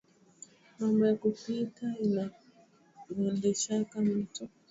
[0.79, 4.43] Mambo ya kupita inagondeshaka mutu